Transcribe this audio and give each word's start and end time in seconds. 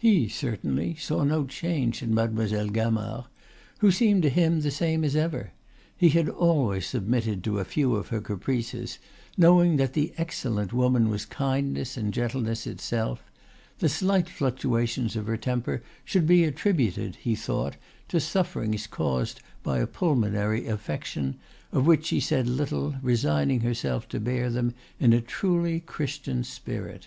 He 0.00 0.26
certainly 0.28 0.96
saw 0.96 1.22
no 1.22 1.44
change 1.46 2.02
in 2.02 2.12
Mademoiselle 2.12 2.66
Gamard, 2.68 3.26
who 3.78 3.92
seemed 3.92 4.22
to 4.24 4.28
him 4.28 4.60
the 4.62 4.72
same 4.72 5.04
as 5.04 5.14
ever; 5.14 5.52
he 5.96 6.08
had 6.08 6.28
always 6.28 6.84
submitted 6.84 7.44
to 7.44 7.60
a 7.60 7.64
few 7.64 7.94
of 7.94 8.08
her 8.08 8.20
caprices, 8.20 8.98
knowing 9.36 9.76
that 9.76 9.92
the 9.92 10.12
excellent 10.18 10.72
woman 10.72 11.08
was 11.08 11.24
kindness 11.24 11.96
and 11.96 12.12
gentleness 12.12 12.66
itself; 12.66 13.22
the 13.78 13.88
slight 13.88 14.28
fluctuations 14.28 15.14
of 15.14 15.28
her 15.28 15.36
temper 15.36 15.80
should 16.04 16.26
be 16.26 16.42
attributed, 16.42 17.14
he 17.14 17.36
thought, 17.36 17.76
to 18.08 18.18
sufferings 18.18 18.88
caused 18.88 19.40
by 19.62 19.78
a 19.78 19.86
pulmonary 19.86 20.66
affection, 20.66 21.38
of 21.70 21.86
which 21.86 22.06
she 22.06 22.18
said 22.18 22.48
little, 22.48 22.96
resigning 23.00 23.60
herself 23.60 24.08
to 24.08 24.18
bear 24.18 24.50
them 24.50 24.74
in 24.98 25.12
a 25.12 25.20
truly 25.20 25.78
Christian 25.78 26.42
spirit." 26.42 27.06